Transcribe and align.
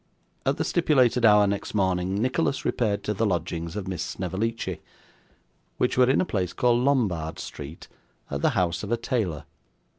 At 0.47 0.57
the 0.57 0.63
stipulated 0.63 1.25
hour 1.25 1.45
next 1.45 1.75
morning, 1.75 2.19
Nicholas 2.19 2.65
repaired 2.65 3.03
to 3.03 3.13
the 3.13 3.23
lodgings 3.23 3.75
of 3.75 3.87
Miss 3.87 4.01
Snevellicci, 4.01 4.81
which 5.77 5.95
were 5.95 6.09
in 6.09 6.19
a 6.19 6.25
place 6.25 6.53
called 6.53 6.83
Lombard 6.83 7.37
Street, 7.37 7.87
at 8.31 8.41
the 8.41 8.49
house 8.57 8.81
of 8.81 8.91
a 8.91 8.97
tailor. 8.97 9.45